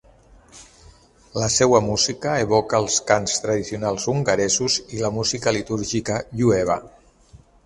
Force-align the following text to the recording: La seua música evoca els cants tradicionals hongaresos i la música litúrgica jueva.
La 1.41 1.49
seua 1.55 1.81
música 1.87 2.33
evoca 2.45 2.79
els 2.85 2.97
cants 3.11 3.35
tradicionals 3.43 4.09
hongaresos 4.15 4.79
i 4.97 5.05
la 5.05 5.13
música 5.19 5.55
litúrgica 5.61 6.19
jueva. 6.43 6.81